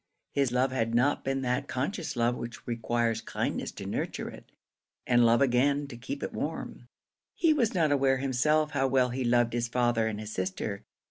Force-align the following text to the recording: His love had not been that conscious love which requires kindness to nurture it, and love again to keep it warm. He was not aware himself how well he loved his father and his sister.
His 0.31 0.51
love 0.51 0.71
had 0.71 0.95
not 0.95 1.23
been 1.23 1.41
that 1.43 1.67
conscious 1.67 2.15
love 2.15 2.35
which 2.35 2.65
requires 2.65 3.21
kindness 3.21 3.71
to 3.73 3.85
nurture 3.85 4.29
it, 4.31 4.51
and 5.05 5.23
love 5.27 5.43
again 5.43 5.85
to 5.89 5.95
keep 5.95 6.23
it 6.23 6.33
warm. 6.33 6.87
He 7.35 7.53
was 7.53 7.75
not 7.75 7.91
aware 7.91 8.17
himself 8.17 8.71
how 8.71 8.87
well 8.87 9.09
he 9.09 9.23
loved 9.23 9.53
his 9.53 9.67
father 9.67 10.07
and 10.07 10.19
his 10.19 10.31
sister. 10.33 10.85